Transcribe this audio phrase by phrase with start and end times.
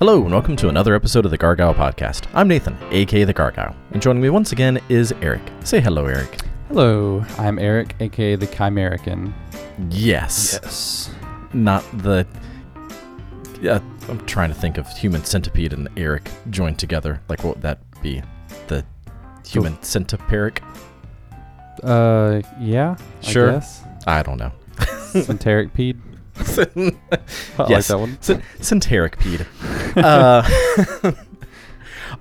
[0.00, 2.26] Hello, and welcome to another episode of the Gargoyle Podcast.
[2.34, 5.40] I'm Nathan, aka the Gargoyle, and joining me once again is Eric.
[5.62, 6.40] Say hello, Eric.
[6.66, 9.32] Hello, I'm Eric, aka the Chimerican.
[9.90, 10.58] Yes.
[10.62, 11.10] Yes.
[11.52, 12.26] Not the.
[13.60, 17.20] Yeah, I'm trying to think of human centipede and Eric joined together.
[17.28, 18.20] Like, what would that be?
[18.66, 18.84] The
[19.46, 20.58] human centiperic?
[21.84, 22.96] Uh, yeah.
[23.20, 23.50] Sure.
[23.50, 23.82] I guess.
[24.08, 24.52] I don't know.
[25.14, 26.00] Centericpede.
[26.36, 27.70] I Yes.
[27.70, 28.18] like that one.
[28.20, 29.46] Cent- Centericpede.
[29.96, 31.12] uh,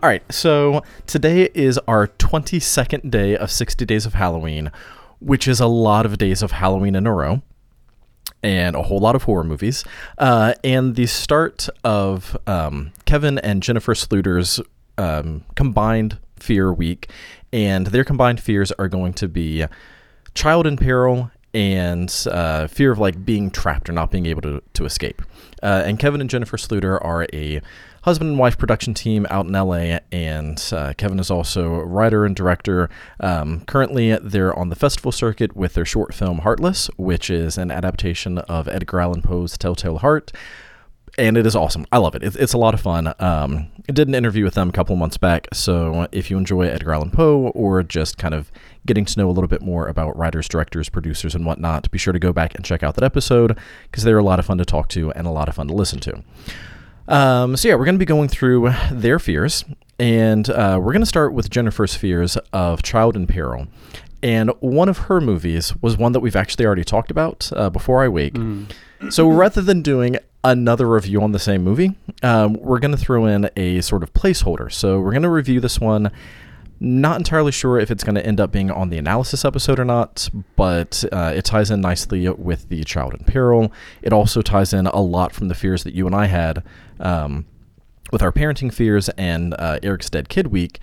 [0.03, 4.71] all right, so today is our 22nd day of 60 Days of Halloween,
[5.19, 7.41] which is a lot of days of Halloween in a row.
[8.41, 9.85] And a whole lot of horror movies.
[10.17, 14.59] Uh, and the start of um, Kevin and Jennifer Sluder's
[14.97, 17.09] um, combined fear week.
[17.53, 19.65] And their combined fears are going to be
[20.35, 24.61] child in peril and uh, fear of like being trapped or not being able to,
[24.73, 25.21] to escape.
[25.61, 27.61] Uh, and Kevin and Jennifer Sluder are a
[28.03, 32.25] husband and wife production team out in LA, and uh, Kevin is also a writer
[32.25, 32.89] and director.
[33.19, 37.71] Um, currently, they're on the festival circuit with their short film Heartless, which is an
[37.71, 40.33] adaptation of Edgar Allan Poe's Telltale Heart
[41.17, 41.85] and it is awesome.
[41.91, 42.23] I love it.
[42.23, 43.13] It's, it's a lot of fun.
[43.19, 45.47] Um, I did an interview with them a couple months back.
[45.53, 48.51] So if you enjoy Edgar Allan Poe or just kind of
[48.85, 52.13] getting to know a little bit more about writers, directors, producers, and whatnot, be sure
[52.13, 54.65] to go back and check out that episode because they're a lot of fun to
[54.65, 56.23] talk to and a lot of fun to listen to.
[57.07, 59.65] Um, so yeah, we're going to be going through their fears,
[59.99, 63.67] and uh, we're going to start with Jennifer's fears of child in peril.
[64.23, 68.01] And one of her movies was one that we've actually already talked about uh, before
[68.01, 68.37] I wake.
[69.09, 73.25] So rather than doing another review on the same movie, um, we're going to throw
[73.25, 74.71] in a sort of placeholder.
[74.71, 76.11] So we're going to review this one.
[76.79, 79.85] Not entirely sure if it's going to end up being on the analysis episode or
[79.85, 83.71] not, but uh, it ties in nicely with the child in peril.
[84.01, 86.61] It also ties in a lot from the fears that you and I had
[86.99, 87.45] um,
[88.11, 90.79] with our parenting fears and uh, Eric's Dead Kid Week.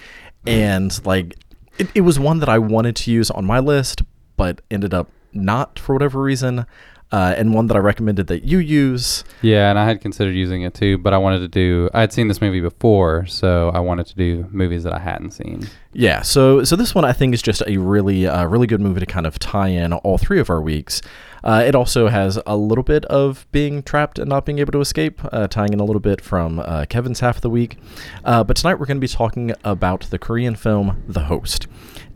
[0.47, 1.37] And like,
[1.77, 4.01] it, it was one that I wanted to use on my list,
[4.39, 6.65] but ended up not for whatever reason.
[7.13, 9.25] Uh, and one that I recommended that you use.
[9.43, 11.91] Yeah, and I had considered using it too, but I wanted to do.
[11.93, 15.33] I had seen this movie before, so I wanted to do movies that I hadn't
[15.33, 15.69] seen.
[15.93, 19.01] Yeah, so so this one I think is just a really uh, really good movie
[19.01, 21.03] to kind of tie in all three of our weeks.
[21.43, 24.81] Uh, it also has a little bit of being trapped and not being able to
[24.81, 27.79] escape, uh, tying in a little bit from uh, Kevin's half of the week.
[28.25, 31.67] Uh, but tonight we're going to be talking about the Korean film The Host,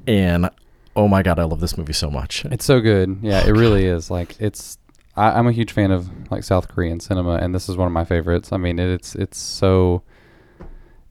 [0.06, 0.50] and
[0.94, 2.44] oh my god, I love this movie so much.
[2.44, 3.18] It's so good.
[3.22, 4.10] Yeah, it really is.
[4.10, 4.78] Like it's.
[5.16, 7.92] I, I'm a huge fan of like South Korean cinema, and this is one of
[7.92, 8.52] my favorites.
[8.52, 10.02] I mean, it's it's so.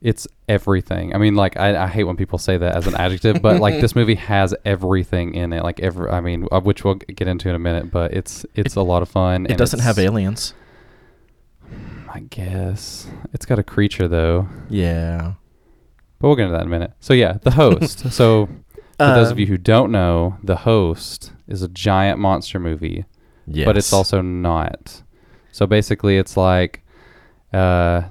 [0.02, 1.16] It's everything.
[1.16, 3.80] I mean, like I, I hate when people say that as an adjective, but like
[3.80, 5.64] this movie has everything in it.
[5.64, 7.90] Like every, I mean, uh, which we'll get into in a minute.
[7.90, 9.46] But it's it's a lot of fun.
[9.46, 10.54] It doesn't have aliens.
[12.10, 15.34] I guess it's got a creature though, Yeah.
[16.20, 16.92] but we'll get into that in a minute.
[17.00, 18.00] So yeah, the host.
[18.12, 22.60] so for those of Um, you who don't know, the host is a giant monster
[22.60, 23.06] movie,
[23.48, 23.66] Yes.
[23.66, 25.02] but it's also not.
[25.52, 26.84] So basically, it's like
[27.52, 28.04] uh,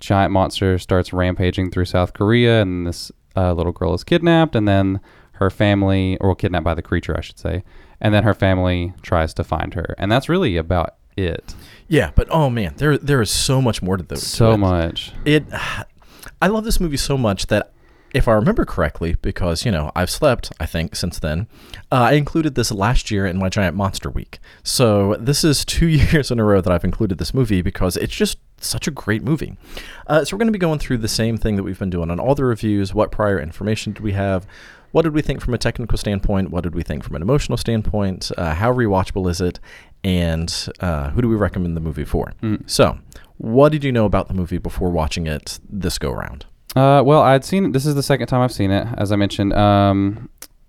[0.00, 4.66] giant monster starts rampaging through South Korea, and this uh, little girl is kidnapped, and
[4.66, 5.00] then
[5.32, 7.62] her family, or kidnapped by the creature, I should say,
[8.00, 11.54] and then her family tries to find her, and that's really about it.
[11.88, 14.26] Yeah, but oh man, there there is so much more to this.
[14.26, 15.12] So much.
[15.24, 15.44] It,
[16.42, 17.72] I love this movie so much that
[18.14, 21.48] if I remember correctly, because you know I've slept, I think since then,
[21.92, 24.38] uh, I included this last year in my Giant Monster Week.
[24.62, 28.14] So this is two years in a row that I've included this movie because it's
[28.14, 29.58] just such a great movie.
[30.06, 32.10] Uh, so we're going to be going through the same thing that we've been doing
[32.10, 32.94] on all the reviews.
[32.94, 34.46] What prior information did we have?
[34.92, 36.50] What did we think from a technical standpoint?
[36.50, 38.30] What did we think from an emotional standpoint?
[38.38, 39.58] Uh, how rewatchable is it?
[40.04, 42.32] And uh, who do we recommend the movie for?
[42.42, 42.70] Mm.
[42.70, 42.98] So,
[43.38, 46.46] what did you know about the movie before watching it this go around?
[46.76, 49.52] Uh, well, I'd seen this is the second time I've seen it, as I mentioned.
[49.52, 50.28] Um,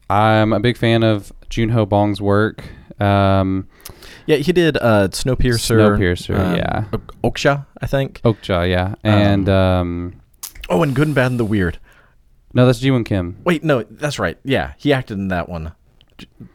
[0.10, 2.64] I'm a big fan of Junho Bong's work.
[3.02, 3.68] Um,
[4.28, 5.98] Yeah, he did uh, Snowpiercer.
[5.98, 6.86] Snowpiercer, um, yeah.
[6.94, 8.22] Ok- Okja, I think.
[8.22, 10.22] Okja, yeah, and um,
[10.70, 11.80] Oh, and Good and Bad and the Weird.
[12.54, 13.38] no, that's Jiwon Kim.
[13.44, 14.38] Wait, no, that's right.
[14.44, 15.74] Yeah, he acted in that one.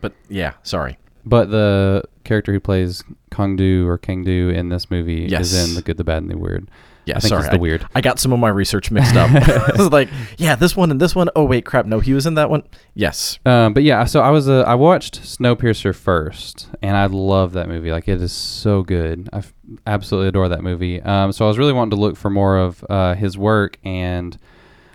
[0.01, 0.97] But yeah, sorry.
[1.27, 5.53] But the character who plays Kong Du or Kang Du in this movie Yes.
[5.53, 6.71] is in The Good, the Bad, and the Weird.
[7.07, 7.45] Yeah, I think sorry.
[7.45, 7.87] the I, weird.
[7.95, 9.31] I got some of my research mixed up.
[9.49, 10.09] I was like,
[10.39, 11.29] yeah, this one and this one.
[11.35, 11.87] Oh wait, crap.
[11.87, 12.63] No, he was in that one.
[12.95, 13.39] Yes.
[13.47, 17.69] Um, but yeah, so I was uh, I watched Snowpiercer first, and I love that
[17.69, 17.91] movie.
[17.91, 19.29] Like it is so good.
[19.33, 19.43] I
[19.87, 21.01] absolutely adore that movie.
[21.03, 24.39] Um, so I was really wanting to look for more of uh, his work, and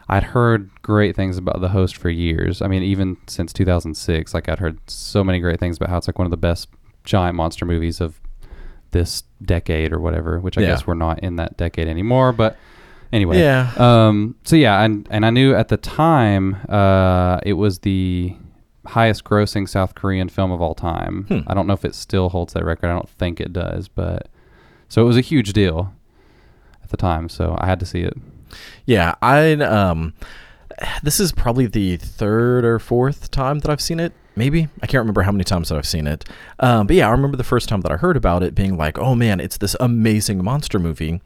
[0.08, 2.62] I'd heard great things about the host for years.
[2.62, 6.08] I mean, even since 2006, like I'd heard so many great things about how it's
[6.08, 6.70] like one of the best
[7.04, 8.20] giant monster movies of
[8.96, 10.40] this decade or whatever.
[10.40, 10.68] Which I Yeah.
[10.70, 12.32] guess we're not in that decade anymore.
[12.32, 12.56] But
[13.14, 13.72] anyway, Yeah.
[13.78, 18.36] Um, so yeah, and and I knew at the time uh, it was the
[18.88, 21.26] highest grossing South Korean film of all time.
[21.28, 21.40] Hmm.
[21.48, 22.88] I don't know if it still holds that record.
[22.90, 24.28] I don't think it does, but
[24.90, 25.92] so it was a huge deal
[26.84, 27.28] at the time.
[27.30, 28.16] So I had to see it.
[28.86, 30.14] Yeah, I um
[31.04, 34.14] this is probably the third or fourth time that I've seen it.
[34.36, 36.26] Maybe I can't remember how many times that I've seen it.
[36.60, 38.98] Um, but yeah, I remember the first time that I heard about it being like,
[38.98, 41.22] "Oh man, it's this amazing monster movie."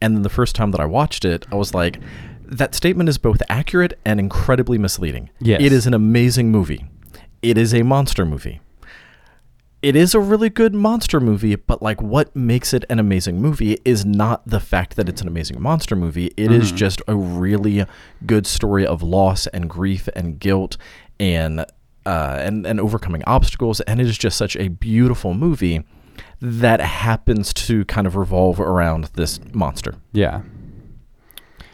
[0.00, 2.00] And then the first time that I watched it, I was like,
[2.42, 5.60] "That statement is both accurate and incredibly misleading." Yes.
[5.62, 6.84] it is an amazing movie.
[7.42, 8.60] It is a monster movie.
[9.82, 13.76] It is a really good monster movie, but like what makes it an amazing movie
[13.84, 16.32] is not the fact that it's an amazing monster movie.
[16.38, 16.76] It is Mhm.
[16.76, 17.84] just a really
[18.24, 20.78] good story of loss and grief and guilt
[21.20, 21.66] and
[22.06, 23.80] uh, and and overcoming obstacles.
[23.82, 25.84] And it is just such a beautiful movie
[26.40, 29.94] that happens to kind of revolve around this monster.
[30.12, 30.42] Yeah,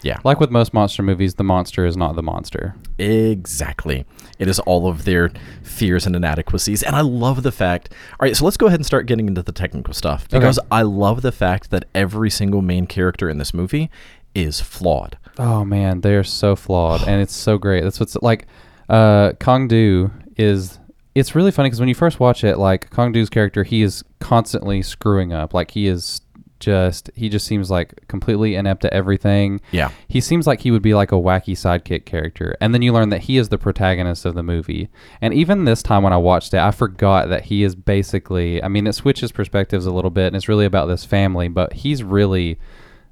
[0.03, 2.75] Yeah, like with most monster movies, the monster is not the monster.
[2.99, 4.06] Exactly.
[4.38, 5.31] It is all of their
[5.62, 6.82] fears and inadequacies.
[6.82, 7.93] And I love the fact.
[8.12, 10.82] All right, so let's go ahead and start getting into the technical stuff because I
[10.82, 13.91] love the fact that every single main character in this movie
[14.35, 15.19] is flawed.
[15.38, 17.82] Oh man, they are so flawed, and it's so great.
[17.82, 18.47] That's what's like.
[18.91, 20.79] Uh, Kong Du is.
[21.15, 24.05] It's really funny because when you first watch it, like Kong Du's character, he is
[24.21, 25.55] constantly screwing up.
[25.55, 26.21] Like he is
[26.59, 27.11] just.
[27.15, 29.61] He just seems like completely inept at everything.
[29.71, 29.91] Yeah.
[30.09, 33.11] He seems like he would be like a wacky sidekick character, and then you learn
[33.11, 34.89] that he is the protagonist of the movie.
[35.21, 38.63] And even this time when I watched it, I forgot that he is basically.
[38.63, 41.75] I mean, it switches perspectives a little bit, and it's really about this family, but
[41.75, 42.59] he's really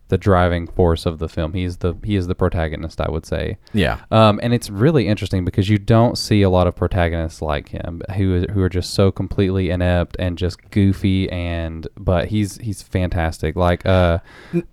[0.09, 1.53] the driving force of the film.
[1.55, 3.59] He's the he is the protagonist, I would say.
[3.73, 4.01] Yeah.
[4.11, 8.03] Um, and it's really interesting because you don't see a lot of protagonists like him
[8.17, 13.57] who who are just so completely inept and just goofy and but he's he's fantastic.
[13.57, 14.19] Like uh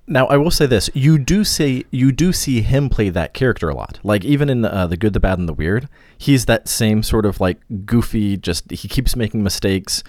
[0.08, 3.70] Now, I will say this: you do see you do see him play that character
[3.70, 4.00] a lot.
[4.04, 5.88] Like even in uh, the good, the bad, and the weird,
[6.18, 8.38] he's that same sort of like goofy.
[8.38, 10.04] Just he keeps making mistakes,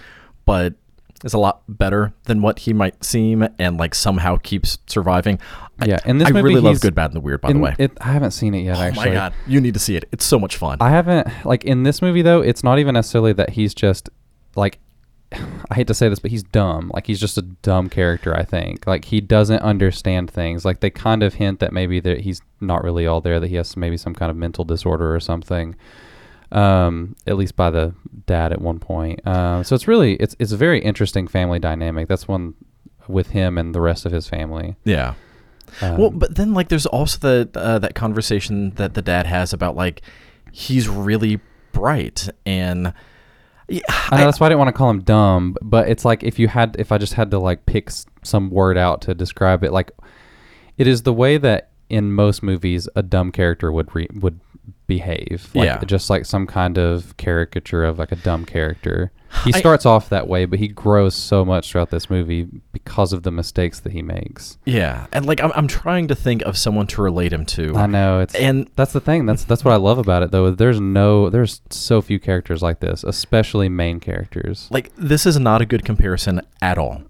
[0.45, 0.75] but
[1.23, 5.39] is a lot better than what he might seem, and like somehow keeps surviving.
[5.85, 7.41] Yeah, and this I movie, really love good, bad, and the weird.
[7.41, 9.09] By the way, it, I haven't seen it yet oh actually.
[9.09, 10.05] my god, you need to see it.
[10.11, 10.77] It's so much fun.
[10.81, 12.41] I haven't like in this movie though.
[12.41, 14.09] It's not even necessarily that he's just
[14.55, 14.79] like
[15.31, 16.91] I hate to say this, but he's dumb.
[16.93, 18.35] Like he's just a dumb character.
[18.35, 20.65] I think like he doesn't understand things.
[20.65, 23.39] Like they kind of hint that maybe that he's not really all there.
[23.39, 25.75] That he has maybe some kind of mental disorder or something.
[26.51, 27.93] Um, at least by the
[28.25, 29.25] dad at one point.
[29.27, 32.07] Um, so it's really it's it's a very interesting family dynamic.
[32.07, 32.53] That's one
[33.07, 34.75] with him and the rest of his family.
[34.83, 35.13] yeah.
[35.81, 39.51] Um, well, but then like there's also the uh, that conversation that the dad has
[39.51, 40.01] about like
[40.51, 41.39] he's really
[41.73, 42.93] bright and.
[43.69, 46.23] Yeah, I know that's why I didn't want to call him dumb, but it's like
[46.23, 47.89] if you had, if I just had to like pick
[48.23, 49.91] some word out to describe it, like
[50.77, 54.39] it is the way that in most movies a dumb character would re- would
[54.87, 55.83] behave, like Yeah.
[55.85, 59.11] just like some kind of caricature of like a dumb character.
[59.43, 63.11] He I- starts off that way, but he grows so much throughout this movie because
[63.11, 64.57] of the mistakes that he makes.
[64.65, 67.75] Yeah, and like I'm, I'm trying to think of someone to relate him to.
[67.75, 69.25] I know it's And that's the thing.
[69.25, 70.51] That's that's what I love about it though.
[70.51, 74.67] There's no there's so few characters like this, especially main characters.
[74.71, 77.03] like this is not a good comparison at all.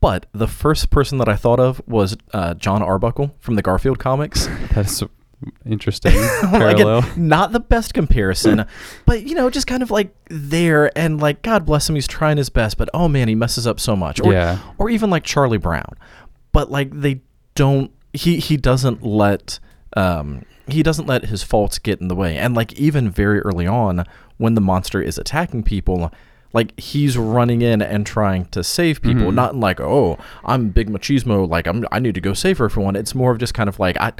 [0.00, 3.98] But the first person that I thought of was uh, Jon Arbuckle from the Garfield
[3.98, 4.46] comics.
[4.72, 5.02] That's
[5.66, 7.04] interesting parallel.
[7.16, 8.64] not the best comparison,
[9.06, 12.36] but you know, just kind of like there and like God bless him, he's trying
[12.36, 14.20] his best, but oh man, he messes up so much.
[14.20, 14.58] Or, Yeah.
[14.78, 15.94] or even like Charlie Brown,
[16.52, 17.20] but like they
[17.54, 17.90] don't.
[18.12, 19.58] He he doesn't let
[19.96, 23.66] um he doesn't let his faults get in the way, and like even very early
[23.66, 24.04] on
[24.38, 26.12] when the monster is attacking people.
[26.52, 29.34] Like he's running in and trying to save people, Mhm.
[29.34, 32.94] not in like, oh, I'm big machismo, like I'm, I need to go save everyone.
[32.94, 34.12] It's more of just kind of like, I,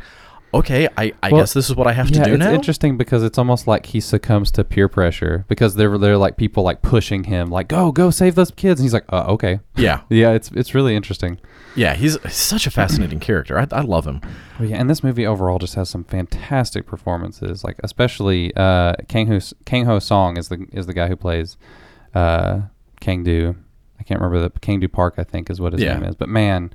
[0.58, 2.49] okay, I, I Well, guess this is what I have yeah, to do it's now.
[2.50, 6.37] It's interesting because it's almost like he succumbs to peer pressure because they're they're like
[6.37, 9.61] people like pushing him, like go go save those kids, and he's like, uh, okay,
[9.76, 11.38] Yeah, yeah, it's it's really interesting.
[11.76, 13.58] yeah, he's such a fascinating character.
[13.58, 14.20] I, I love him.
[14.58, 19.26] But yeah, and this movie overall just has some fantastic performances, like especially uh, Kang
[19.28, 21.56] Ho Kang Ho Song is the is the guy who plays
[22.14, 22.62] uh,
[23.00, 23.56] Kang Do.
[23.99, 25.94] I can't remember the Kang Do Park, I think is what his Yeah.
[25.94, 26.14] name is.
[26.14, 26.73] But man,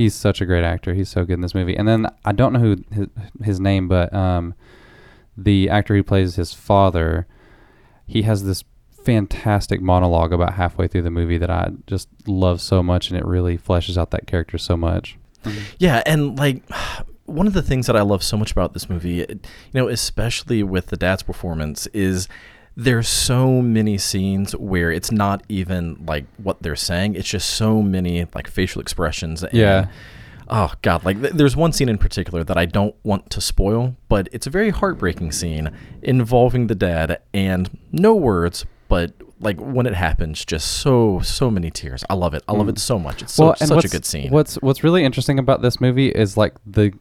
[0.00, 0.94] he's such a great actor.
[0.94, 1.76] He's so good in this movie.
[1.76, 3.06] And then I don't know who his,
[3.44, 4.54] his name, but um,
[5.36, 7.26] the actor who plays his father,
[8.06, 8.64] he has this
[9.04, 13.26] fantastic monologue about halfway through the movie that I just love so much, and it
[13.26, 15.18] really fleshes out that character so much.
[15.78, 16.62] Yeah, and like
[17.26, 19.38] one of the things that I love so much about this movie, you
[19.74, 22.26] know, especially with the dad's performance, is
[22.76, 27.14] there's so many scenes where it's not even like what they're saying.
[27.14, 29.88] It's just so many like facial expressions and, Yeah.
[30.48, 33.94] oh god like th- there's one scene in particular that i don't want to spoil
[34.08, 35.70] but it's a very heartbreaking scene
[36.02, 41.70] involving the dad and no words but like when it happens just so so many
[41.70, 42.04] tears.
[42.10, 42.42] I love it.
[42.46, 43.22] I love it so much.
[43.22, 44.30] It's so, and such a good scene.
[44.30, 46.92] What's what's really interesting about this movie is like the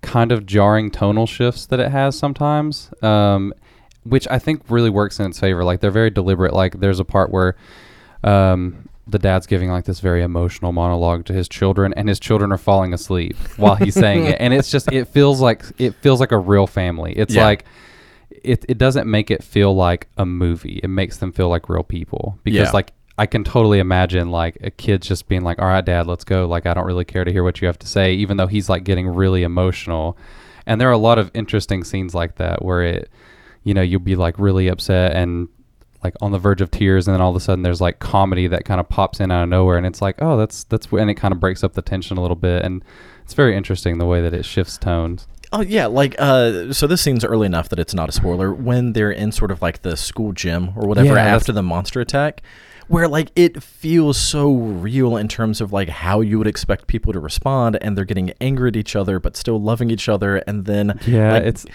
[0.00, 3.52] kind of jarring tonal shifts that it has sometimes, um,
[4.08, 5.64] which I think really works in its favor.
[5.64, 6.52] Like they're very deliberate.
[6.52, 7.56] Like there's a part where
[8.24, 12.52] um, the dad's giving like this very emotional monologue to his children, and his children
[12.52, 16.20] are falling asleep while he's saying it, and it's just it feels like it feels
[16.20, 17.12] like a real family.
[17.12, 17.44] It's Yeah.
[17.44, 17.64] like.
[18.42, 20.80] It, it doesn't make it feel like a movie.
[20.82, 22.72] It makes them feel like real people because Yeah.
[22.72, 26.22] like I can totally imagine like a kid just being like, "All right, dad, let's
[26.24, 28.46] go." Like I don't really care to hear what you have to say, even though
[28.48, 30.16] he's like getting really emotional.
[30.66, 33.10] And there are a lot of interesting scenes like that where it,
[33.66, 35.48] you know, you'll be like really upset and
[36.04, 38.46] like on the verge of tears, and then all of a sudden there's like comedy
[38.46, 41.10] that kind of pops in out of nowhere, and it's like, oh, that's that's and
[41.10, 42.84] it kind of breaks up the tension a little bit, and
[43.24, 45.26] it's very interesting the way that it shifts tones.
[45.52, 48.92] Oh yeah, like uh so this scene's early enough that it's not a spoiler when
[48.92, 52.42] they're in sort of like the school gym or whatever Yeah, after the monster attack
[52.88, 57.12] where like it feels so real in terms of like how you would expect people
[57.12, 60.64] to respond and they're getting angry at each other but still loving each other and
[60.66, 61.66] then Yeah, like, it's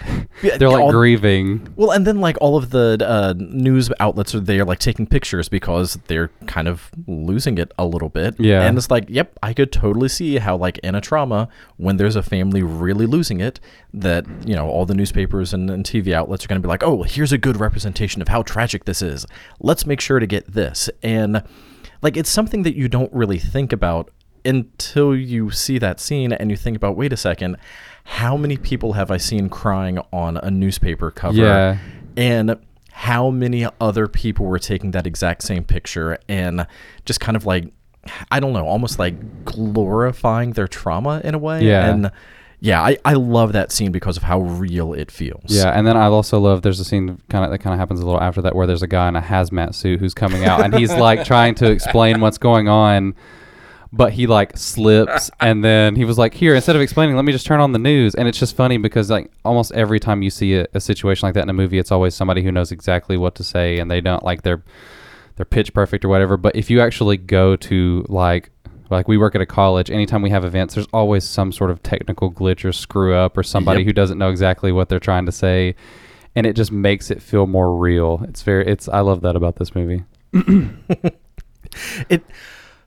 [0.58, 1.72] they're like all- grieving.
[1.76, 5.48] well, and then like all of the uh, news outlets are there, like taking pictures
[5.48, 8.34] because they're kind of losing it a little bit.
[8.38, 8.62] Yeah.
[8.62, 12.16] and it's like, yep, I could totally see how like in a trauma, when there's
[12.16, 13.60] a family really losing it,
[13.94, 16.82] that you know all the newspapers and, and TV outlets are going to be like,
[16.82, 19.26] oh, here's a good representation of how tragic this is.
[19.60, 21.42] Let's make sure to get this, and
[22.02, 24.10] like it's something that you don't really think about
[24.44, 27.56] until you see that scene and you think about, wait a second.
[28.04, 31.36] How many people have I seen crying on a newspaper cover?
[31.36, 31.78] Yeah.
[32.16, 32.56] and
[32.92, 36.66] how many other people were taking that exact same picture and
[37.04, 37.72] just kind of like
[38.30, 41.64] I don't know, almost like glorifying their trauma in a way.
[41.64, 41.88] Yeah.
[41.88, 42.10] And
[42.64, 45.46] yeah, I, I love that scene because of how real it feels.
[45.46, 47.98] Yeah, and then I also love there's a scene kind of that kind of happens
[47.98, 50.64] a little after that where there's a guy in a hazmat suit who's coming out
[50.64, 53.16] and he's like trying to explain what's going on,
[53.92, 57.32] but he like slips and then he was like, "Here, instead of explaining, let me
[57.32, 60.30] just turn on the news." And it's just funny because like almost every time you
[60.30, 63.16] see a, a situation like that in a movie, it's always somebody who knows exactly
[63.16, 64.62] what to say and they don't like they're
[65.34, 66.36] they're pitch perfect or whatever.
[66.36, 68.52] But if you actually go to like
[68.92, 71.82] like we work at a college, anytime we have events, there's always some sort of
[71.82, 73.86] technical glitch or screw up or somebody Yep.
[73.86, 75.74] who doesn't know exactly what they're trying to say,
[76.36, 78.24] and it just makes it feel more real.
[78.28, 80.04] It's very it's I love that about this movie.
[82.08, 82.22] It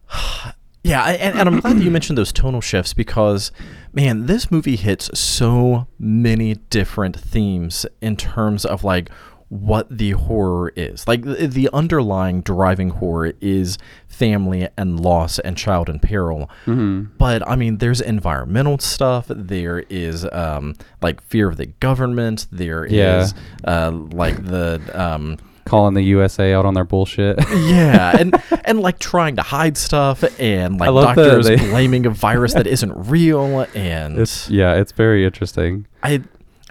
[0.84, 3.52] Yeah, I- and, and I'm glad that you mentioned those tonal shifts because
[3.92, 9.10] man, this movie hits so many different themes in terms of like
[9.50, 11.08] what the horror is.
[11.08, 16.50] Like the, the underlying driving horror is family and loss and child in peril.
[16.66, 17.16] Mm-hmm.
[17.18, 19.26] But I mean, there's environmental stuff.
[19.30, 22.48] There is um, like fear of the government.
[22.52, 23.28] There is Yeah.
[23.66, 27.40] uh, like the um, Calling the USA out on their bullshit.
[27.56, 28.36] yeah, and
[28.66, 32.94] and like trying to hide stuff, and like doctors they- blaming a virus that isn't
[33.10, 35.88] real, and it's yeah, it's very interesting.
[36.04, 36.22] I,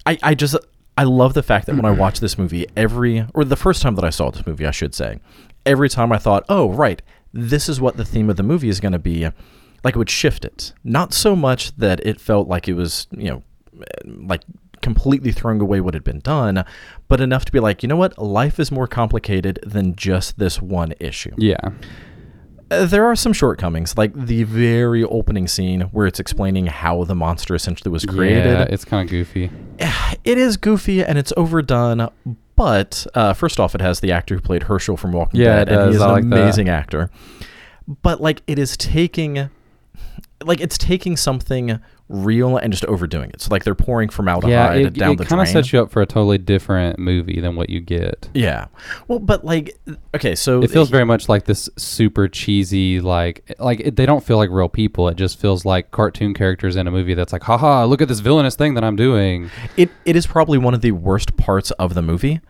[0.07, 0.55] I, I just
[0.97, 2.01] I love the fact that when I mm-hmm.
[2.01, 4.95] watch this movie, every or the first time that I saw this movie, I should
[4.95, 5.21] say,
[5.67, 8.81] every time I thought, oh right, this is what the theme of the movie is
[8.81, 9.29] going to be,
[9.83, 10.73] like it would shift it.
[10.85, 13.43] Not so much that it felt like it was you know,
[14.05, 14.43] like
[14.83, 16.65] completely throwing away what had been done,
[17.09, 20.61] but enough to be like, you know what, life is more complicated than just this
[20.61, 21.33] one issue.
[21.39, 21.71] Yeah.
[22.69, 27.55] There are some shortcomings, like the very opening scene where it's explaining how the monster
[27.55, 28.47] essentially was created.
[28.47, 29.51] Yeah, it's kind of goofy.
[30.25, 32.09] it is goofy and it's overdone,
[32.57, 35.69] but uh, first off, it has the actor who played Hershel from Walking Yeah, Dead,
[35.69, 36.41] and he is I an like that.
[36.41, 37.11] amazing actor.
[38.03, 39.51] But like, it is taking,
[40.43, 43.41] like, it's taking something real and just overdoing it.
[43.41, 45.91] So like, they're pouring formaldehyde Yeah, it, down it the kind of sets you up
[45.91, 48.29] for a totally different movie than what you get.
[48.35, 48.67] yeah.
[49.09, 49.79] Well, but like,
[50.15, 54.23] okay, so It feels very much like this super cheesy, like like it, they don't
[54.23, 55.09] feel like real people.
[55.09, 58.21] It just feels like cartoon characters in a movie that's like, haha, look at this
[58.21, 59.51] villainous thing that I'm doing.
[59.77, 62.41] It it is probably one of the worst parts of the movie,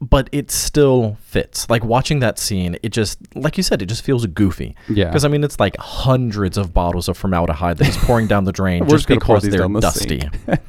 [0.00, 1.68] but it still fits.
[1.68, 4.76] Like watching that scene, it just like you said, it just feels goofy.
[4.88, 5.06] Yeah.
[5.06, 8.52] Because I mean, it's like hundreds of bottles of formaldehyde that is pouring down the
[8.52, 10.20] drain We're just just because they're the dusty.
[10.20, 10.34] sink.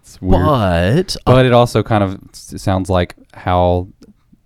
[0.00, 0.42] It's weird.
[0.42, 3.88] But uh, But it also kind of sounds like how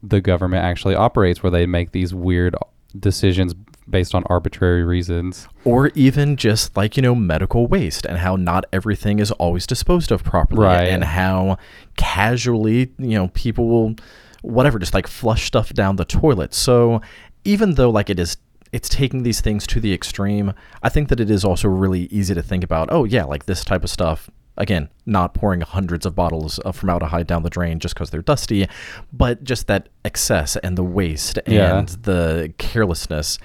[0.02, 2.54] the government actually operates, where they make these weird
[2.98, 3.54] decisions
[3.88, 5.48] based on arbitrary reasons.
[5.64, 10.10] or even just like you know medical waste and how not everything is always disposed
[10.12, 10.88] of properly Right.
[10.88, 11.58] and how
[11.96, 13.94] casually you know people will
[14.42, 17.00] whatever just like flush stuff down the toilet so
[17.44, 18.36] even though like it is
[18.72, 22.34] it's taking these things to the extreme i think that it is also really easy
[22.34, 26.14] to think about oh yeah like this type of stuff again not pouring hundreds of
[26.14, 28.66] bottles of formaldehyde down the drain just because they're dusty
[29.12, 31.78] but just that excess and the waste Yeah.
[31.78, 33.38] and the carelessness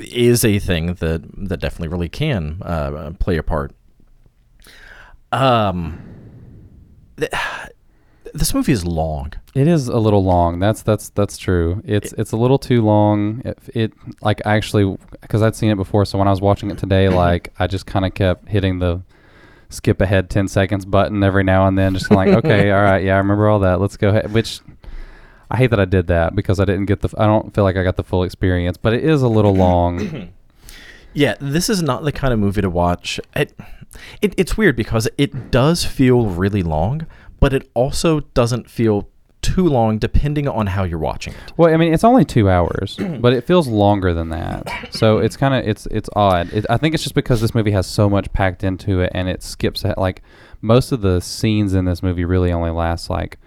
[0.00, 3.72] is a thing that that definitely really can uh, play a part.
[5.32, 6.02] Um,
[7.16, 7.32] th-
[8.34, 9.32] this movie is long.
[9.54, 10.58] It is a little long.
[10.58, 11.82] That's that's that's true.
[11.84, 13.42] It's it's a little too long.
[13.44, 13.92] It, it
[14.22, 16.04] like actually because I'd seen it before.
[16.04, 19.02] So when I was watching it today, like I just kind of kept hitting the
[19.68, 23.14] skip ahead ten seconds button every now and then, just like okay, all right, yeah,
[23.14, 23.80] I remember all that.
[23.80, 24.32] Let's go ahead.
[24.32, 24.60] Which
[25.50, 27.12] I hate that I did that because I didn't get the.
[27.18, 30.30] I don't feel like I got the full experience, but it is a little long.
[31.12, 33.18] Yeah, this is not the kind of movie to watch.
[33.34, 33.52] It,
[34.22, 37.06] it it's weird because it does feel really long,
[37.40, 39.08] but it also doesn't feel
[39.42, 41.52] too long depending on how you're watching it.
[41.56, 44.88] Well, I mean, it's only two hours, but it feels longer than that.
[44.90, 46.52] So it's kind of it's it's odd.
[46.52, 49.28] It, I think it's just because this movie has so much packed into it, and
[49.28, 49.96] it skips ahead.
[49.98, 50.22] Like
[50.60, 53.38] most of the scenes in this movie really only last like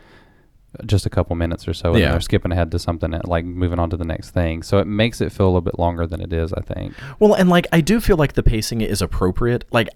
[0.86, 2.12] just a couple minutes or so, and Yeah.
[2.12, 4.64] they're skipping ahead to something like moving on to the next thing.
[4.64, 6.54] So it makes it feel a little bit longer than it is.
[6.54, 6.94] I think.
[7.20, 9.66] Well, and like I do feel like the pacing is appropriate.
[9.72, 9.90] Like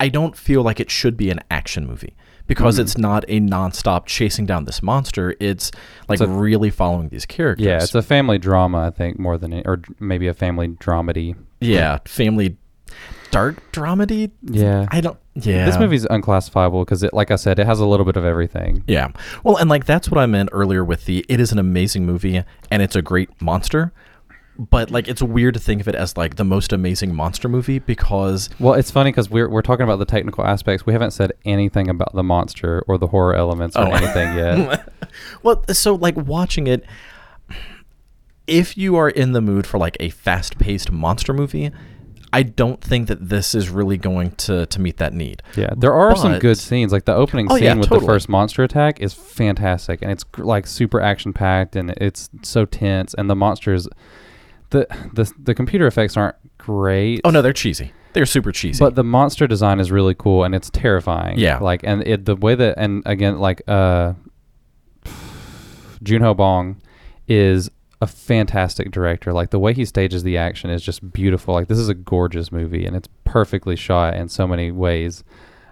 [0.00, 2.14] I don't feel like it should be an action movie
[2.46, 2.82] because mm-hmm.
[2.82, 5.34] it's not a nonstop chasing down this monster.
[5.40, 5.70] It's
[6.08, 7.64] like It's a- really following these characters.
[7.64, 11.36] Yeah, it's a family drama, I think, more than it, or maybe a family dramedy.
[11.60, 12.56] yeah, family
[13.30, 14.30] dark dramedy.
[14.42, 14.86] Yeah.
[14.90, 15.18] I don't.
[15.36, 18.24] Yeah, This movie's unclassifiable because it, like I said, it has a little bit of
[18.24, 18.84] everything.
[18.86, 19.08] Yeah.
[19.42, 22.44] Well, and like that's what I meant earlier with the it is an amazing movie
[22.70, 23.92] and it's a great monster.
[24.56, 27.80] But like it's weird to think of it as like the most amazing monster movie
[27.80, 30.86] because Well, it's funny because we're we're talking about the technical aspects.
[30.86, 33.92] We haven't said anything about the monster or the horror elements or Oh.
[33.92, 34.88] anything yet.
[35.42, 36.84] well, so like watching it
[38.46, 41.70] if you are in the mood for like a fast-paced monster movie,
[42.34, 45.42] I don't think that this is really going to to meet that need.
[45.56, 46.92] yeah, there are some good scenes.
[46.92, 48.00] Like the opening Oh, scene yeah, with totally.
[48.00, 52.64] the first monster attack is fantastic, and it's like super action packed, and it's so
[52.64, 53.14] tense.
[53.14, 53.88] And the monsters,
[54.70, 57.20] the the the computer effects aren't great.
[57.24, 57.92] Oh no, they're cheesy.
[58.14, 58.78] They're super cheesy.
[58.78, 61.38] But the monster design is really cool and it's terrifying.
[61.38, 61.58] Yeah.
[61.58, 64.12] Like and it the way that and again like uh
[66.02, 66.80] Junho Bong
[67.26, 67.70] is
[68.04, 69.32] a fantastic director.
[69.32, 71.54] Like the way he stages the action is just beautiful.
[71.54, 75.24] Like this is a gorgeous movie and it's perfectly shot in so many ways.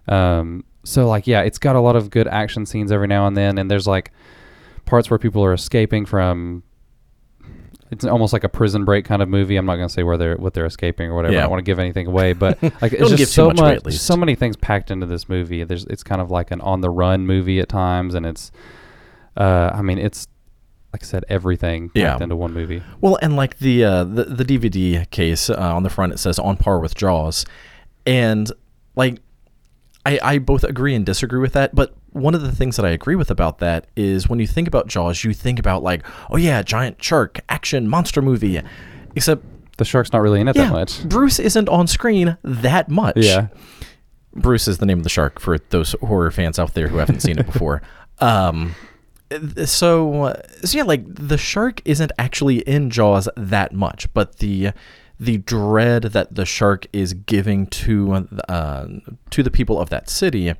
[0.08, 3.36] Um so like yeah, it's got a lot of good action scenes every now and
[3.36, 4.12] then and there's like
[4.86, 6.62] parts where people are escaping from
[7.90, 9.56] it's almost like a prison break kind of movie.
[9.56, 11.36] I'm not going to say where they're what they're escaping or whatever.
[11.36, 14.16] I don't want to give anything away, but like it's just so much much, so
[14.16, 15.62] many things packed into this movie.
[15.62, 18.50] There's it's kind of like an on the run movie at times, and it's,
[19.36, 20.26] uh, I mean, it's
[20.92, 22.18] like I said, everything packed Yeah.
[22.22, 22.82] into one movie.
[23.00, 26.38] Well, and like the uh, the the DVD case uh, on the front, it says
[26.38, 27.44] on par with Jaws,
[28.06, 28.50] and
[28.94, 29.20] like
[30.04, 31.74] I I both agree and disagree with that.
[31.74, 34.68] But one of the things that I agree with about that is when you think
[34.68, 38.60] about Jaws, you think about like, oh yeah, giant shark action monster movie,
[39.16, 39.44] except
[39.78, 41.08] The shark's not really in it yeah, that much.
[41.08, 43.16] Bruce isn't on screen that much.
[43.16, 43.46] Yeah,
[44.34, 47.20] Bruce is the name of the shark for those horror fans out there who haven't
[47.20, 47.80] seen it before.
[48.18, 48.76] Um,
[49.64, 54.72] so, uh, so yeah, like the shark isn't actually in Jaws that much, but the
[55.20, 58.86] the dread that the shark is giving to uh,
[59.30, 60.52] to the people of that city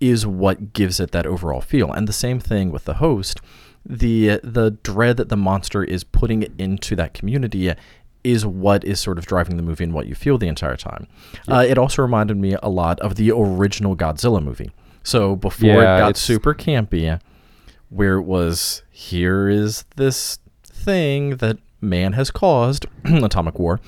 [0.00, 1.92] is what gives it that overall feel.
[1.92, 3.40] And the same thing with the host,
[3.84, 7.72] the the dread that the monster is putting into that community
[8.22, 11.06] is what is sort of driving the movie and what you feel the entire time.
[11.48, 14.70] Uh, it also reminded me a lot of the original Godzilla movie.
[15.02, 17.18] So before Yeah, it got super campy,
[17.90, 23.80] where it was here is this thing that man has caused, atomic war,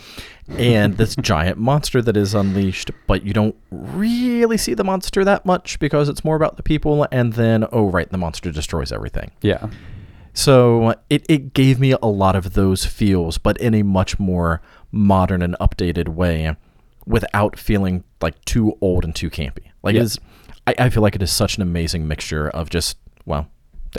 [0.48, 5.46] and this giant monster that is unleashed, but you don't really see the monster that
[5.46, 9.30] much because it's more about the people, and then, oh, right, the monster destroys everything.
[9.40, 9.68] yeah,
[10.34, 14.60] So it, it gave me a lot of those feels, but in a much more
[14.90, 16.56] modern and updated way
[17.06, 19.70] without feeling like too old and too campy.
[19.82, 20.00] Like Yeah.
[20.00, 20.18] it is,
[20.66, 23.48] I, I feel like it is such an amazing mixture of just, well,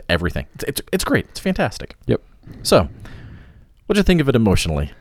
[0.09, 0.47] everything.
[0.55, 1.25] It's, it's, it's great.
[1.29, 1.95] It's fantastic.
[2.05, 2.21] yep.
[2.61, 2.89] So,
[3.85, 4.91] what'd you think of it emotionally?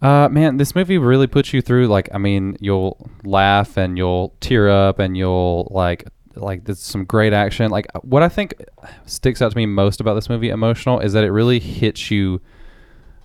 [0.00, 1.88] Uh, man, this movie really puts you through.
[1.88, 7.04] Like, I mean, you'll laugh and you'll tear up and you'll like, like there's some
[7.04, 7.70] great action.
[7.70, 8.54] Like, what I think
[9.06, 12.40] sticks out to me most about this movie, emotional, is that it really hits you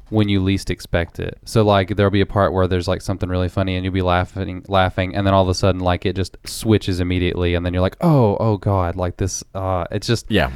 [0.09, 1.39] when you least expect it.
[1.43, 4.03] So like there'll be a part where there's like something really funny and you'll be
[4.03, 7.73] laughing laughing and then all of a sudden like it just switches immediately and then
[7.73, 10.51] you're like, "Oh, oh god, like this uh it's just Yeah.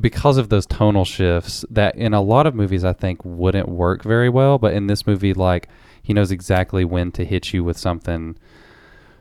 [0.00, 4.02] Because of those tonal shifts that in a lot of movies I think wouldn't work
[4.02, 5.68] very well, but in this movie like
[6.02, 8.36] he knows exactly when to hit you with something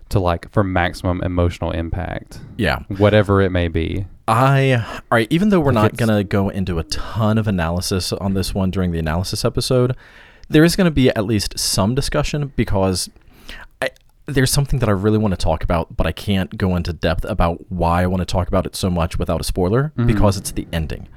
[0.09, 2.79] to like for maximum emotional impact, Yeah.
[2.97, 4.05] whatever it may be.
[4.27, 5.27] I all right.
[5.29, 8.91] Even though we're not gonna go into a ton of analysis on this one during
[8.91, 9.95] the analysis episode,
[10.49, 13.09] there is gonna be at least some discussion because
[14.29, 17.25] there's something that I really want to talk about, but I can't go into depth
[17.25, 20.07] about why I want to talk about it so much without a spoiler Mhm.
[20.07, 21.07] because it's the ending.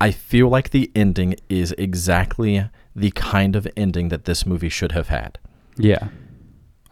[0.00, 4.92] I feel like the ending is exactly the kind of ending that this movie should
[4.92, 5.38] have had.
[5.76, 6.08] Yeah.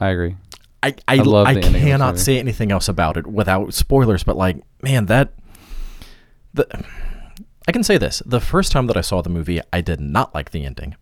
[0.00, 0.36] I agree.
[0.82, 3.26] I I, I love I the ending of this cannot say anything else about it
[3.26, 4.22] without spoilers.
[4.24, 5.32] But like, man, that
[6.54, 6.66] the
[7.68, 10.34] I can say this: the first time that I saw the movie, I did not
[10.34, 10.94] like the ending.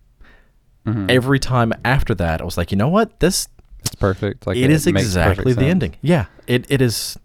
[0.87, 1.11] Mhm.
[1.11, 3.49] Every time after that, I was like, you know what, this
[3.85, 4.47] it's perfect.
[4.47, 5.71] Like it is exactly the sense.
[5.71, 5.97] ending.
[6.03, 7.19] Yeah, it it is.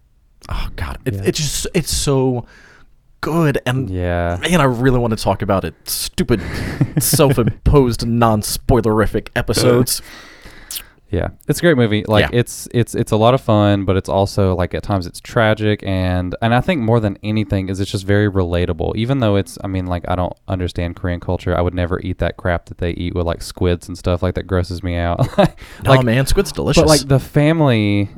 [0.48, 1.22] Oh God, it, Yeah.
[1.24, 2.46] it's just it's so
[3.20, 3.90] good and.
[3.90, 4.38] Yeah.
[4.40, 5.74] Man, I really want to talk about it.
[5.88, 6.40] Stupid,
[6.98, 10.02] self-imposed, non-spoilerific episodes.
[11.10, 12.04] Yeah, it's a great movie.
[12.06, 12.38] Like Yeah.
[12.40, 15.82] it's it's it's a lot of fun, but it's also like at times it's tragic
[15.84, 18.94] and and I think more than anything is it's just very relatable.
[18.96, 22.18] Even though it's I mean like I don't understand Korean culture, I would never eat
[22.18, 25.26] that crap that they eat with like squids and stuff like that grosses me out.
[25.84, 26.82] No, like man, squid's delicious.
[26.82, 28.10] but like the family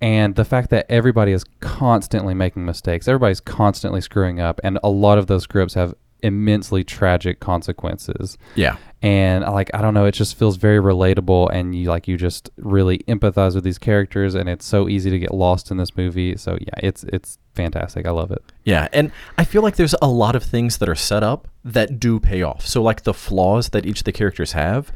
[0.00, 4.88] and the fact that everybody is constantly making mistakes, everybody's constantly screwing up, and a
[4.88, 9.94] lot of those screw ups have immensely tragic consequences yeah, and uh, like I don't
[9.94, 13.78] know, it just feels very relatable, and you like you just really empathize with these
[13.78, 16.36] characters, and it's so easy to get lost in this movie.
[16.36, 18.06] So yeah, it's it's fantastic.
[18.06, 18.42] I love it.
[18.64, 22.00] Yeah, and I feel like there's a lot of things that are set up that
[22.00, 22.66] do pay off.
[22.66, 24.90] So like the flaws that each of the characters have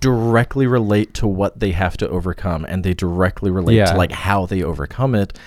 [0.00, 3.86] directly relate to what they have to overcome and they directly relate Yeah.
[3.86, 5.38] to like how they overcome it.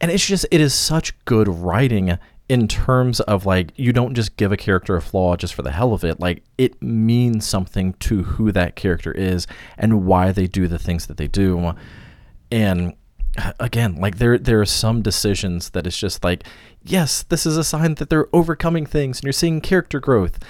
[0.00, 2.18] And it's just it is such good writing
[2.50, 5.70] in terms of like you don't just give a character a flaw just for the
[5.70, 6.18] hell of it.
[6.18, 9.46] Like it means something to who that character is
[9.78, 11.74] and why they do the things that they do.
[12.50, 12.94] And
[13.60, 16.42] again, like there there are some decisions that it's just like,
[16.82, 20.40] yes, this is a sign that they're overcoming things and you're seeing character growth.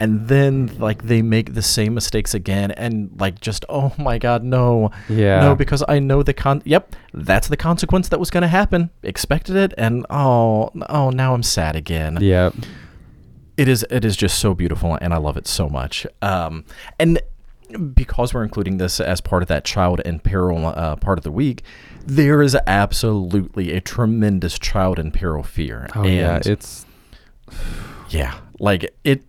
[0.00, 4.42] And then like they make the same mistakes again and like just oh my god,
[4.42, 4.90] no.
[5.08, 5.40] Yeah.
[5.42, 8.90] No, because I know the con yep, that's the consequence that was gonna happen.
[9.02, 12.50] Expected it and oh oh now I'm sad again Yeah,
[13.56, 16.06] it is it is just so beautiful and I love it so much.
[16.20, 16.64] Um,
[16.98, 17.20] and
[17.94, 21.30] because we're including this as part of that child in peril uh, part of the
[21.32, 21.62] week,
[22.04, 25.88] there is absolutely a tremendous child in peril fear.
[25.94, 26.86] oh yeah, it's
[28.10, 29.24] yeah, like it,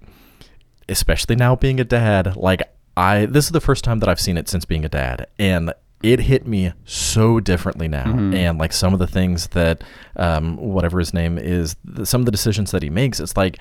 [0.89, 2.36] especially now being a dad.
[2.36, 2.62] Like
[2.96, 5.74] I, this is the first time that I've seen it since being a dad, and
[6.04, 8.04] it hit me so differently now.
[8.06, 8.36] Mhm.
[8.36, 9.84] And like some of the things that,
[10.17, 13.58] um, whatever his name is, th- some of the decisions that he makes, it's like,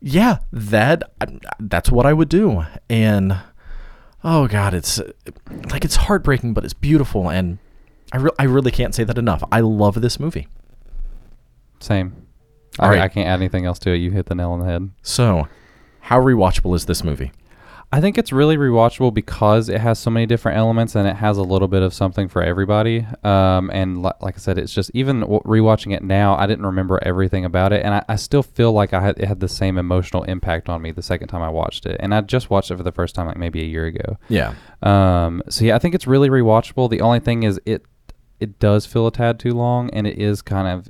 [0.00, 1.02] yeah, that
[1.58, 2.64] that's what I would do.
[2.90, 3.36] And
[4.22, 5.00] oh god, it's
[5.72, 7.58] like it's heartbreaking, but it's beautiful, and
[8.12, 9.42] I re- I really can't say that enough.
[9.50, 10.46] I love this movie.
[11.80, 12.14] same.
[12.78, 13.00] All I, right.
[13.00, 13.96] I can't add anything else to it.
[13.96, 14.90] You hit the nail on the head.
[15.02, 15.48] So,
[16.08, 17.32] how rewatchable is this movie?
[17.92, 21.36] I think it's really rewatchable because it has so many different elements and it has
[21.36, 23.06] a little bit of something for everybody.
[23.24, 26.64] Um, and li- like I said, it's just even w- rewatching it now, I didn't
[26.64, 29.48] remember everything about it, and I, I still feel like I had it had the
[29.48, 31.98] same emotional impact on me the second time I watched it.
[32.00, 34.16] And I just watched it for the first time like maybe a year ago.
[34.30, 34.54] Yeah.
[34.82, 36.88] Um, so yeah, I think it's really rewatchable.
[36.88, 37.84] The only thing is it
[38.40, 40.88] it does feel a tad too long, and it is kind of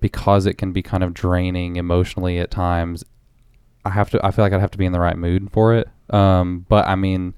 [0.00, 3.04] because it can be kind of draining emotionally at times.
[3.84, 4.24] I have to.
[4.24, 5.88] I feel like I'd have to be in the right mood for it.
[6.10, 7.34] Um, but I mean,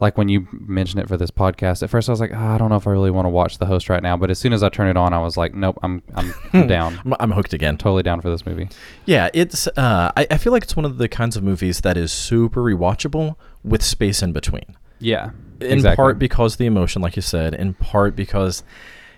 [0.00, 2.58] like when you mentioned it for this podcast, at first I was like, "Ah, I
[2.58, 4.16] don't know if I really want to watch the host right now.
[4.16, 6.34] But as soon as I turn it on, I was like, Nope, I'm I'm
[6.66, 7.78] down, I'm, I'm hooked again.
[7.78, 8.68] totally down for this movie.
[9.04, 9.66] Yeah, it's.
[9.68, 12.60] Uh, I, I feel like it's one of the kinds of movies that is super
[12.62, 14.76] rewatchable with space in between.
[14.98, 15.30] Yeah,
[15.60, 15.96] In exactly.
[15.96, 17.54] part because the emotion, like you said.
[17.54, 18.62] In part because,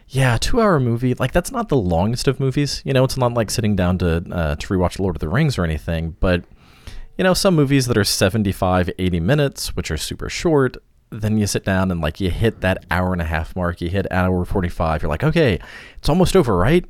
[0.08, 2.82] yeah, two hour movie like that's not the longest of movies.
[2.84, 5.58] You know, it's not like sitting down to uh, to rewatch Lord of the Rings
[5.58, 6.16] or anything.
[6.20, 6.44] But
[7.16, 10.76] you know, some movies that are 75, 80 minutes, which are super short.
[11.10, 13.80] Then you sit down and like you hit that hour and a half mark.
[13.80, 15.02] You hit hour forty five.
[15.02, 15.58] You're like, okay,
[15.96, 16.84] it's almost over, right?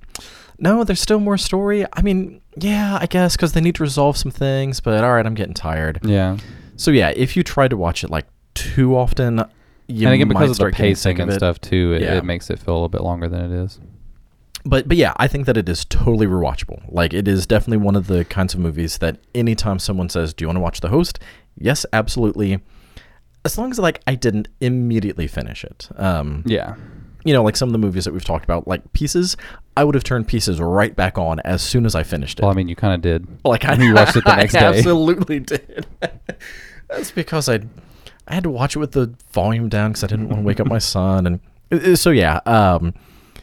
[0.58, 1.86] No, there's still more story.
[1.92, 4.80] I mean, yeah, I guess because they need to resolve some things.
[4.80, 6.00] But all right, I'm getting tired.
[6.02, 6.36] yeah.
[6.76, 9.44] So yeah, if you try to watch it like too often,
[9.88, 12.18] you and again, because of the start getting sick pacing and stuff too, it, Yeah.
[12.18, 13.80] it makes it feel a little bit longer than it is.
[14.64, 16.82] But but yeah, I think that it is totally rewatchable.
[16.88, 20.42] Like it is definitely one of the kinds of movies that anytime someone says, "Do
[20.44, 21.18] you want to watch The Host?"
[21.56, 22.60] Yes, absolutely.
[23.44, 25.88] As long as like I didn't immediately finish it.
[25.96, 26.74] Um, Yeah.
[27.24, 29.36] you know, like some of the movies that we've talked about, like Pieces,
[29.76, 32.42] I would have turned Pieces right back on as soon as I finished it.
[32.42, 33.26] Well, I mean, you kind of did.
[33.44, 34.78] like I you watched it the next I day.
[34.78, 35.86] Absolutely did.
[36.90, 37.60] That's because I
[38.28, 40.60] I had to watch it with the volume down because I didn't want to wake
[40.60, 41.40] up my son, and
[41.72, 42.36] uh, so yeah.
[42.46, 42.94] Um,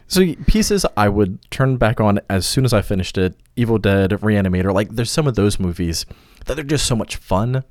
[0.07, 3.35] so Pieces, I would turn back on as soon as I finished it.
[3.55, 6.05] Evil Dead, Reanimator, like there's some of those movies
[6.45, 7.63] that are just so much fun.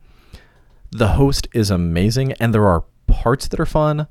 [0.91, 4.07] The host is amazing, and there are parts that are fun,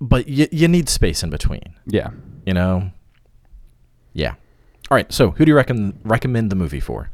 [0.00, 2.10] but y- you need space in between Yeah.
[2.46, 2.90] you know
[4.12, 4.34] yeah
[4.90, 7.10] all right so who do you reckon recommend the movie for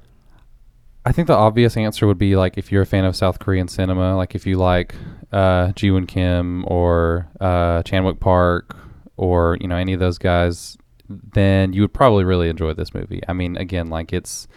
[1.04, 3.68] I think the obvious answer would be like if you're a fan of South Korean
[3.68, 4.94] cinema, like if you like
[5.32, 8.76] uh, Ji Woon Kim or uh, Chan Wook Park
[9.16, 10.76] or you know any of those guys,
[11.08, 13.22] then you would probably really enjoy this movie.
[13.28, 14.48] I mean, again, like it's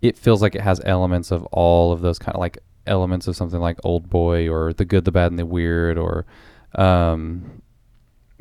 [0.00, 3.36] it feels like it has elements of all of those kind of like elements of
[3.36, 6.26] something like Old Boy or The Good, the Bad, and the Weird or
[6.74, 7.62] um,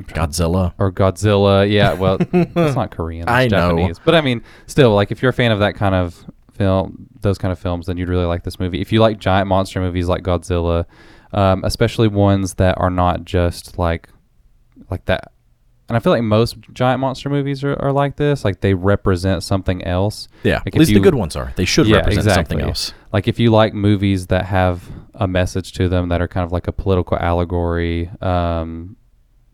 [0.01, 1.69] godzilla or Godzilla.
[1.69, 3.23] Yeah, well, it's not Korean.
[3.23, 3.69] It's I know.
[3.69, 3.99] Japanese.
[3.99, 7.37] But I mean, still, like if you're a fan of that kind of film, those
[7.37, 8.81] kind of films, then you'd really like this movie.
[8.81, 10.85] If you like giant monster movies like Godzilla,
[11.33, 14.09] um, especially ones that are not just like
[14.89, 15.31] like that.
[15.89, 18.45] And I feel like most giant monster movies are, are like this.
[18.45, 20.29] Like they represent something else.
[20.43, 23.27] yeah Like at least the good ones are they should Yeah, represent something else Like
[23.27, 26.67] if you like movies that have a message to them that are kind of like
[26.67, 28.95] a political allegory, um,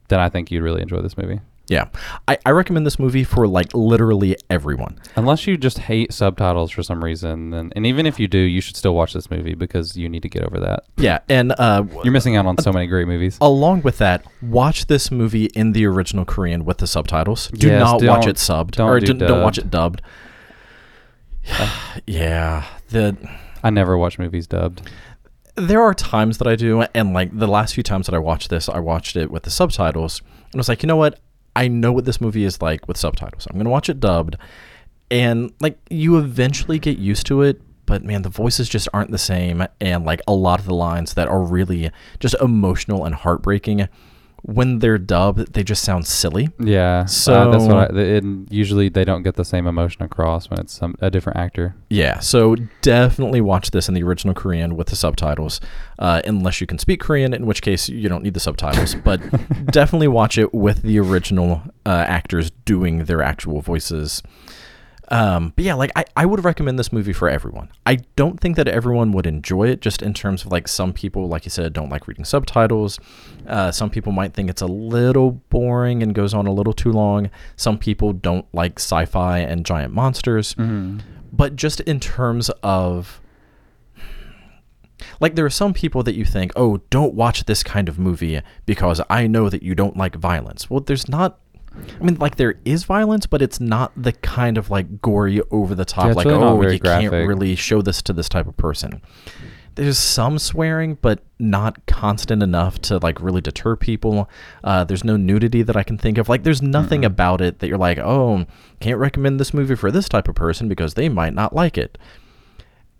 [0.10, 1.41] then I think you'd really enjoy this movie.
[1.69, 1.88] Yeah
[2.27, 6.84] I, I recommend this movie for like literally everyone Unless you just hate subtitles for
[6.84, 9.97] some reason, then and even if you do, you should still watch this movie because
[9.97, 10.84] you need to get over that.
[10.97, 13.38] yeah and uh You're missing out on so many great movies.
[13.41, 17.80] along with that watch this movie in the original korean with the subtitles do Yes,
[17.80, 20.01] not watch it subbed don't or do d- don't watch it dubbed
[22.06, 23.17] yeah the
[23.63, 24.82] I never watch movies dubbed.
[25.56, 28.49] there are times that I do, and like the last few times that I watched
[28.49, 31.19] this, I watched it with the subtitles, and I was like, you know what?
[31.57, 33.47] I know what this movie is like with subtitles.
[33.47, 34.37] I'm gonna watch it dubbed,
[35.09, 37.59] and like you eventually get used to it.
[37.87, 41.15] But man, the voices just aren't the same, and like a lot of the lines
[41.15, 41.89] that are really
[42.19, 43.87] just emotional and heartbreaking,
[44.43, 46.50] when they're dubbed, they just sound silly.
[46.60, 48.00] Yeah, so that's So- what I.
[48.02, 51.76] And usually they don't get the same emotion across when it's some a different actor.
[51.89, 55.60] Yeah, so definitely watch this in the original Korean with the subtitles,
[56.00, 58.95] uh, unless you can speak Korean, in which case you don't need the subtitles.
[59.04, 59.21] But
[59.71, 64.21] definitely watch it with the original uh, actors doing their actual voices.
[65.09, 67.69] Um, but yeah, like I, I would recommend this movie for everyone.
[67.85, 71.27] I don't think that everyone would enjoy it, just in terms of like some people,
[71.29, 72.99] like you said, don't like reading subtitles.
[73.47, 76.91] Uh, some people might think it's a little boring and goes on a little too
[76.91, 77.29] long.
[77.55, 80.99] Some people don't like sci-fi and giant monsters Mm-hmm.
[81.31, 83.21] but just in terms of
[85.19, 88.41] like there are some people that you think oh don't watch this kind of movie
[88.65, 91.37] because i know that you don't like violence well there's not
[91.99, 95.75] i mean like there is violence but it's not the kind of like gory over
[95.75, 98.57] the top Yeah, like really oh you can't really show this to this type of
[98.57, 99.01] person.
[99.75, 104.27] There's some swearing but not constant enough to like really deter people.
[104.63, 106.29] Uh, there's no nudity that i can think of.
[106.29, 108.45] Like there's nothing about it that you're like oh
[108.79, 111.97] can't recommend this movie for this type of person because they might not like it.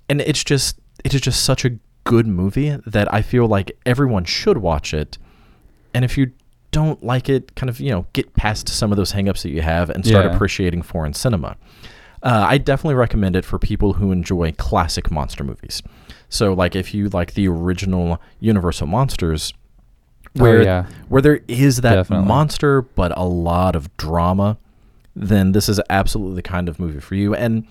[0.08, 4.24] And it's just it is just such a good movie that i feel like everyone
[4.24, 5.18] should watch it.
[5.94, 6.32] And if you
[6.72, 9.62] don't like it kind of you know get past some of those hangups that you
[9.62, 10.34] have and start Yeah.
[10.36, 11.56] appreciating foreign cinema
[12.24, 15.82] uh, i definitely recommend it for people who enjoy classic monster movies
[16.30, 19.54] so like if you like the original universal monsters
[20.34, 20.86] where oh, yeah.
[21.10, 22.28] where there is that Definitely.
[22.28, 24.58] monster but a lot of drama
[25.16, 27.66] then this is absolutely the kind of movie for you and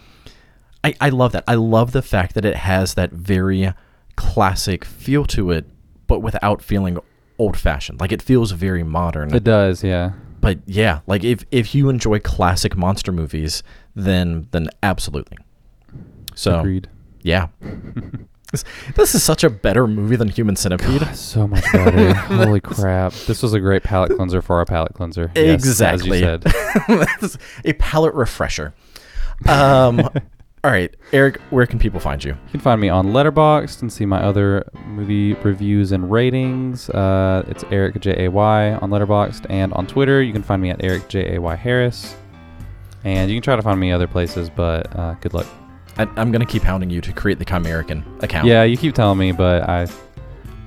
[0.83, 3.73] I, I love that i love the fact that it has that very
[4.17, 5.67] classic feel to it
[6.07, 6.99] but without feeling
[7.39, 10.13] old fashioned like it feels very modern It does, yeah.
[10.41, 13.63] but yeah like if if you enjoy classic monster movies
[13.95, 15.39] then then absolutely
[16.35, 16.89] so Agreed.
[17.23, 17.49] yeah
[18.53, 22.15] this, this is such a better movie than human centipede So much better.
[22.15, 23.13] Holy crap.
[23.13, 25.33] This was a great palate cleanser for our palate cleanser.
[25.35, 26.23] Yes, Exactly.
[26.25, 27.41] As you said.
[27.65, 28.73] A palate refresher.
[29.47, 30.09] Um,
[30.67, 32.33] all right, Eric, where can people find you?
[32.33, 36.91] You can find me on Letterboxd and see my other movie reviews and ratings.
[36.91, 40.71] Uh, it's Eric J A Y on Letterboxd and on Twitter you can find me
[40.71, 42.17] at Eric J A Y Harris.
[43.05, 45.47] And you can try to find me other places, but uh, good luck.
[45.99, 48.49] I, I'm gonna keep hounding you to create the Chimerican account.
[48.49, 49.87] Yeah, you keep telling me, but I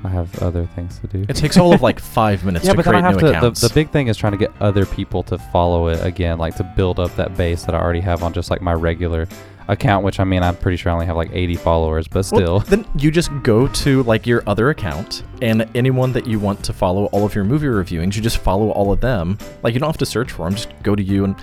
[0.06, 1.26] I have other things to do.
[1.28, 3.34] it takes all of like five minutes yeah, to but then create I have new
[3.34, 3.52] to.
[3.52, 6.56] The, the big thing is trying to get other people to follow it again, like
[6.56, 9.28] to build up that base that I already have on just like my regular.
[9.70, 12.56] Account, which I mean, I'm pretty sure I only have like 80 followers, but still.
[12.56, 16.64] Well, then you just go to like your other account and anyone that you want
[16.66, 19.38] to follow all of your movie reviewings, you just follow all of them.
[19.64, 21.36] Like you don't have to search for them, just go to you and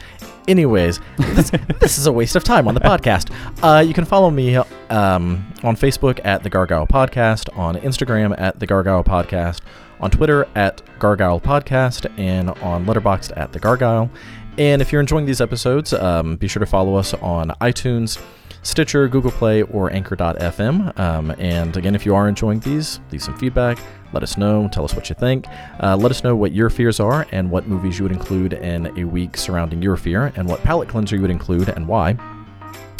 [0.49, 3.33] anyways, this, this is a waste of time on the podcast.
[3.63, 8.59] Uh, you can follow me um, on Facebook at the Gargoyle Podcast, on Instagram at
[8.59, 9.61] the Gargoyle Podcast,
[10.01, 14.11] on Twitter at Gargoyle Podcast, and on Letterboxd at the Gargoyle.
[14.59, 18.23] And if you're enjoying these episodes, um, be sure to follow us on iTunes,
[18.63, 20.99] Stitcher, Google Play, or Anchor.fm.
[20.99, 23.79] Um, and again, if you are enjoying these, leave some feedback.
[24.13, 24.69] Let us know.
[24.69, 25.47] Tell us what you think.
[25.83, 28.99] Uh, let us know what your fears are and what movies you would include in
[28.99, 32.17] a week surrounding your fear, and what palate cleanser you would include and why.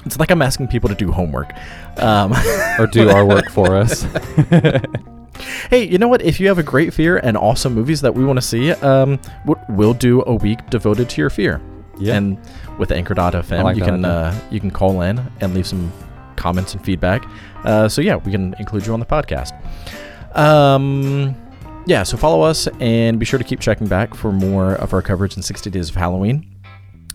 [0.05, 1.53] It's like I'm asking people to do homework.
[1.99, 2.33] Um,
[2.79, 4.07] or do our work for us.
[5.71, 6.23] hey, you know what?
[6.23, 9.21] If you have a great fear and awesome movies that we want to see, um,
[9.69, 11.61] we'll do a week devoted to your fear.
[11.99, 12.15] Yeah.
[12.15, 12.39] And
[12.79, 15.93] with Anchor.fm, like you can uh, you can call in and leave some
[16.37, 17.25] comments and feedback.
[17.65, 19.53] Uh, so yeah, we can include you on the podcast.
[20.37, 21.35] Um,
[21.87, 22.03] yeah.
[22.03, 25.37] So follow us and be sure to keep checking back for more of our coverage
[25.37, 26.56] in 60 Days of Halloween.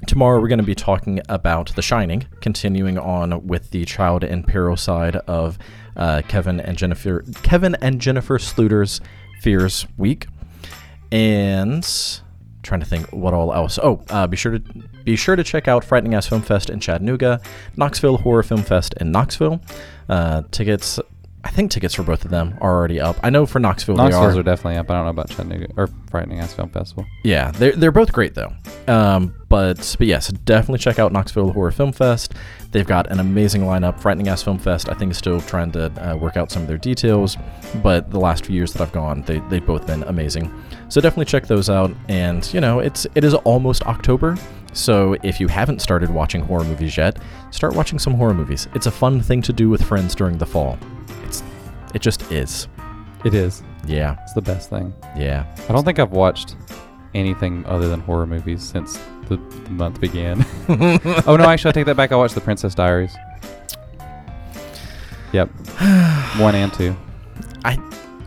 [0.07, 4.43] Tomorrow we're going to be talking about The Shining, continuing on with the child in
[4.43, 5.57] peril side of
[5.95, 8.99] uh, Kevin and Jennifer Kevin and Jennifer Sluder's
[9.41, 10.27] Fears Week,
[11.11, 11.87] and
[12.63, 13.79] trying to think what all else.
[13.81, 14.59] Oh, uh, be sure to
[15.03, 17.39] be sure to check out Frightening Ass Film Fest in Chattanooga,
[17.75, 19.61] Knoxville Horror Film Fest in Knoxville.
[20.09, 20.99] Uh, tickets.
[21.43, 23.17] I think tickets for both of them are already up.
[23.23, 24.89] I know for Knoxville Knoxville's they are definitely up.
[24.91, 27.05] I don't know about Chattanooga or Frightening Ass Film Festival.
[27.23, 28.53] yeah, they're they're both great though.
[28.87, 32.35] Um, but but yes, definitely check out Knoxville Horror Film Fest.
[32.71, 33.99] They've got an amazing lineup.
[33.99, 36.67] Frightening Ass Film Fest, I think, is still trying to uh, work out some of
[36.67, 37.37] their details,
[37.81, 40.51] but the last few years that I've gone, they they've both been amazing.
[40.89, 41.91] So definitely check those out.
[42.07, 44.37] And you know, it's it is almost October.
[44.73, 48.67] So if you haven't started watching horror movies yet, start watching some horror movies.
[48.73, 50.77] It's a fun thing to do with friends during the fall.
[51.93, 52.67] It just is.
[53.25, 53.63] It is.
[53.85, 54.93] Yeah, It's the best thing.
[55.17, 55.45] yeah.
[55.67, 56.55] I don't think I've watched
[57.13, 60.45] anything other than horror movies since the, the month began.
[60.69, 62.11] oh no, actually, I take that back.
[62.11, 63.15] I watched The Princess Diaries.
[65.33, 65.49] Yep,
[66.37, 66.95] one and two.
[67.65, 67.77] I-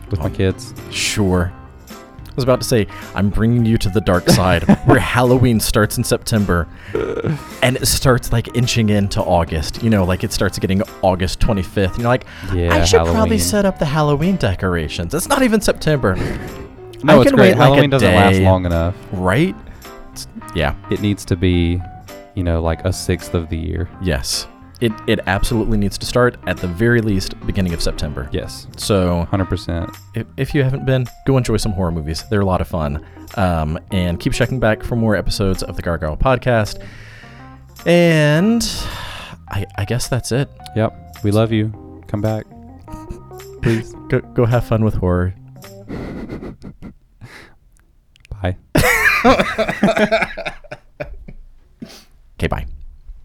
[0.09, 0.73] with my oh, kids.
[0.91, 1.51] Sure.
[2.35, 5.97] I was about to say, I'm bringing you to the dark side where Halloween starts
[5.97, 6.67] in September
[7.63, 9.81] and it starts like inching into August.
[9.81, 11.87] You know, like it starts getting August 25th.
[11.91, 15.13] And you're like, Yeah, I should probably set up the Halloween decorations.
[15.13, 16.15] It's not even September,
[17.03, 17.49] No, I it's can great.
[17.51, 18.95] wait, like, Halloween doesn't last long enough.
[19.13, 19.55] right?
[20.11, 21.81] It's- yeah, It needs to be,
[22.33, 23.87] you know, like a sixth of the year.
[24.01, 24.47] yes.
[24.81, 28.27] It, it absolutely needs to start at the very least beginning of September.
[28.33, 29.89] Yes, So hundred percent.
[30.15, 32.23] if, if you haven't been, go enjoy some horror movies.
[32.29, 33.05] They're a lot of fun.
[33.35, 36.83] Um, and keep checking back for more episodes of the Gargoyle podcast.
[37.85, 38.63] And
[39.49, 40.49] I, I guess that's it.
[40.75, 42.03] Yep, we love you.
[42.07, 42.45] Come back,
[43.61, 43.93] please.
[44.09, 45.33] Go, go have fun with horror.
[48.41, 48.57] Bye.
[52.37, 52.65] Okay, bye.